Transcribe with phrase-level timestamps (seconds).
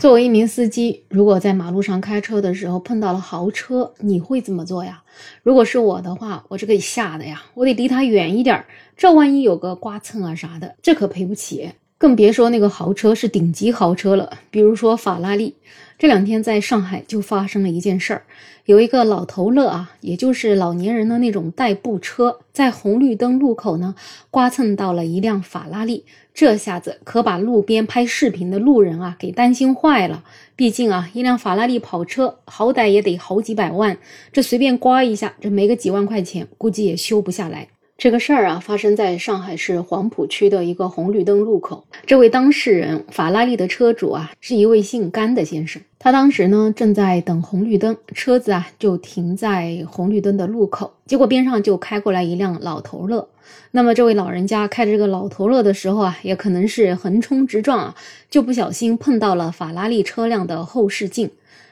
[0.00, 5.02] 作为一名司机，如果在马路上开车的时候碰到了豪车，你会怎么做呀？
[5.42, 8.64] 如果是我的话，我这个吓的呀，我得离他远一点儿。
[8.96, 11.72] 这万一有个刮蹭啊啥的，这可赔不起。
[12.00, 15.54] 更别说那个豪车是顶级豪车了，比如说法拉利。
[15.98, 18.22] 这两天在上海就发生了一件事儿，
[18.64, 23.94] 有一个老头乐啊，也就是老年人的那种代步车，在红绿灯路口呢
[24.30, 30.24] 刮蹭到了一辆法拉利，这下子可把路边拍视频的路人啊给担心坏了。
[30.56, 33.98] 毕竟啊，一辆法拉利跑车好歹也得好几百万，
[34.32, 37.68] 这随便刮一下，这没个几万块钱，估计也修不下来。
[38.00, 41.84] 这个事儿啊，发生在上海市黄浦区的一个红绿灯路口。
[42.06, 45.82] 这位当事人，法拉利的车主啊，是一位姓甘的先生。
[45.98, 53.28] 他当时呢正在等红绿灯，车子啊就停在红绿灯的路口，结果边上就开过来一辆老头乐。
[53.72, 57.94] 那么这位老人家开着这个老头乐的时候啊，也可能是横冲直撞啊，
[58.30, 61.30] 就不小心碰到了法拉利车辆的后视镜。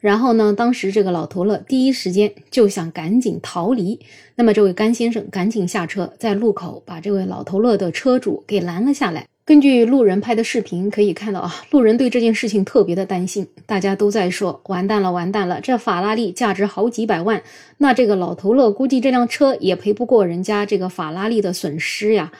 [0.00, 0.54] 然后呢？
[0.56, 4.00] 当时这个老头乐第一时间就想赶紧逃离，
[4.34, 9.26] 那么这位甘先生赶紧下车，在路口把这位老头乐的车主给拦了下来。
[9.44, 15.60] 根据路人拍的视频可以看到啊，路人对这件事情特别的担心，大家都在说：完蛋了，完蛋了！
[15.60, 17.42] 这法拉利价值好几百万，
[17.78, 22.32] 那这个老头乐估计这辆车也赔不过人家这个法拉利的损失呀。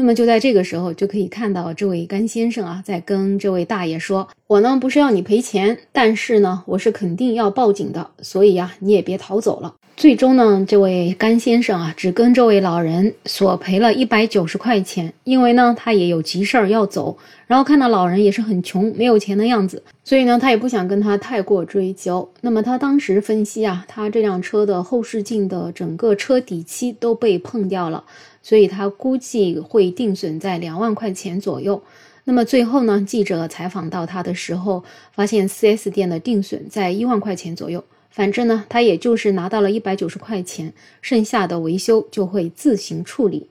[0.00, 17.18] 那么就在这个时候，就可以看到这位甘先生啊，在跟这位大爷说：“我呢不是要你赔钱，但是呢，我是肯定要报警的，所以呀，你也别逃走了。”最终呢，这位甘先生啊，只跟这位老人索赔了一百九十块钱，因为呢，他也有急事儿要走，
[17.48, 22.30] 然后看到老人也是很穷，没有钱的样子，所以呢，他也不想跟他太过追究。
[22.42, 28.04] 那么他当时分析啊，他这辆车的后视镜的整个车底漆都被碰掉了。
[28.40, 31.82] 所以他估计会定损在两万块钱左右。
[32.22, 37.82] 那么最后呢，记者采访到他的时候，发现 4S 店的定损在一万块钱左右。
[38.10, 43.48] 反正呢，他也就是拿到了一百九十块钱，剩下的维修就会自行处理。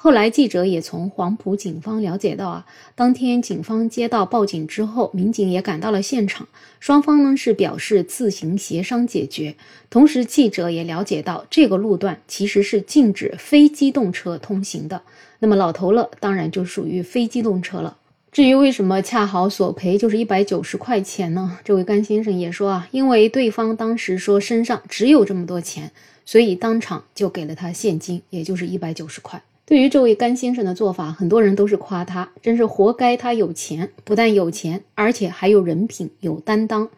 [0.00, 6.46] 后来，记者也从黄埔警方了解到啊，当天警方接到报警之后，民警也赶到了现场，
[6.78, 9.56] 双方呢是表示自行协商解决。
[9.90, 15.02] 同时，记者也了解到这个路段其实是禁止非机动车通行的。
[15.40, 17.96] 那么，老头乐当然就属于非机动车了。
[18.30, 21.58] 至于为什么恰好索赔就是一百九十块钱呢？
[21.64, 25.90] 这位甘先生也说啊，因为对方当时说身上只有这么多钱，
[26.26, 29.42] 所以当场就给了他现金，也就是一百九十块。
[29.64, 36.88] 对于这位甘先生的做法，很多人都是夸他，真是活该他有钱，不但有钱，而且还有人品、有担当。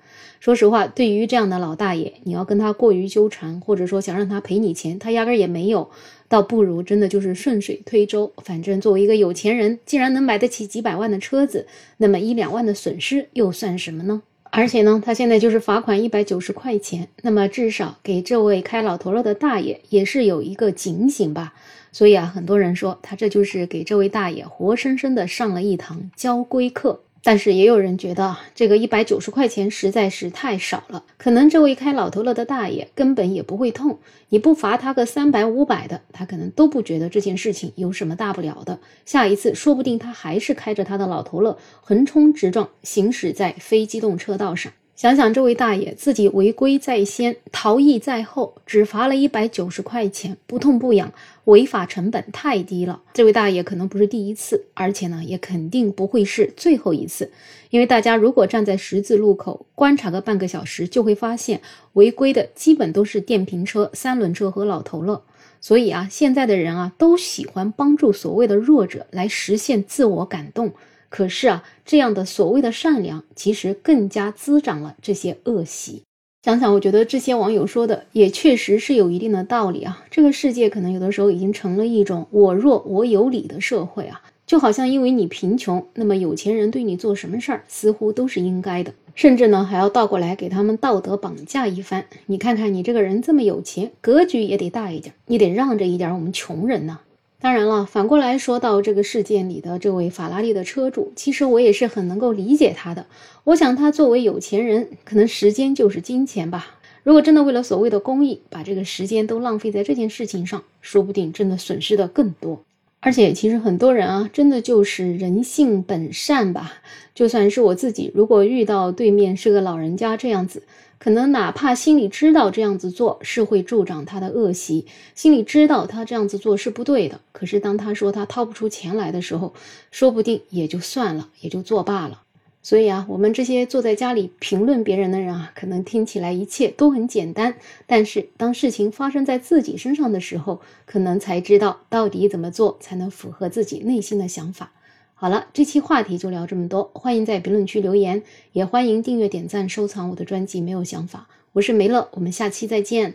[0.40, 5.90] 说实话，对于这样的老大爷，你要跟他过于纠缠，或者说想让他赔你钱，他压根儿也没有，
[6.28, 8.32] 倒不如真的就是顺水推舟。
[8.44, 11.66] 反正作为一个有钱人，既然能买得起几百万的车子，
[11.98, 14.22] 那么一两万的损失又算什么呢？
[14.52, 21.54] 而且呢，他现在就是罚款一百九十块钱，那么至少给这位开老头乐的大爷也是有一个警醒吧。
[21.92, 27.00] 所以啊，很多人说他这就是给这位大爷活生生的上了一堂交规课。
[27.22, 33.98] 但是也有人觉得这个一百九十块钱实在是太少了，可能这位开老头乐的大爷根本也不会痛，
[34.30, 38.78] 你不罚他个三百五百的，他可能都不觉得这件事情有什么大不了的。
[39.04, 44.72] 下一次说不定他还是开着他的老头乐横冲直撞行驶在非机动车道上。
[45.00, 51.10] 想想这位大爷自己违规在先，逃逸在后，只罚了一百九十块钱，不痛不痒，
[51.44, 53.00] 违法成本太低了。
[53.14, 57.32] 这位大爷可能不是第一次，而且呢，也肯定不会是最后一次。
[57.70, 61.62] 因为大家如果站在十字路口观察个半个小时，就会发现
[61.94, 65.22] 违规的基本都是电瓶车、三轮车和老头乐。
[65.62, 70.74] 所以啊，现在的人啊，都喜欢帮助所谓的弱者来实现自我感动。
[71.10, 76.02] 可是啊，这样的所谓的善良，其实更加滋长了这些恶习。
[76.42, 80.06] 想想，我觉得这些网友说的也确实是有一定的道理啊。
[80.10, 92.06] 这个世界可能有的时候已经成了一种我弱我有理的社会啊，就好像因为你贫穷，那么有钱人对你做什么事儿似乎都是应该的，甚至呢还要倒过来给他们道德绑架一番。
[92.24, 97.00] 你看看你这个人这么有钱，格局也得大一点，你得让着一点我们穷人呢。
[97.42, 103.06] 当然了，反过来说到这个事件里的这位法拉利的车主，其实我也是很能够理解他的。
[103.44, 106.78] 我想他作为有钱人，可能时间就是金钱吧。
[107.02, 112.60] 如果真的为了所谓的公益，把这个时间都浪费在这件事情上，说不定真的损失的更多。
[113.00, 116.74] 而且，其实很多人啊，真的就是人性本善吧。
[117.14, 120.62] 就算是我自己，如果遇到对面是个老人家这样子。
[120.98, 129.54] 可能哪怕心里知道这样子做是会助长他的恶习，心里知道他这样子做是不对的，可是当他说他掏不出钱来的时候，
[129.90, 132.20] 说不定也就算了，也就作罢了。
[132.62, 137.54] 所以啊，我们这些坐在家里评论别人的人啊，可能听起来一切都很简单，
[137.86, 144.72] 但是当事情发生在自己身上的时候，可能才知道到底怎么做才能符合自己内心的想法。
[145.14, 148.22] 好了，这期话题就聊这么多，欢迎在评论区留言，
[148.52, 150.60] 也欢迎订阅、点赞、收藏我的专辑。
[150.60, 153.08] 没有想法，我是梅乐，我们下期再见。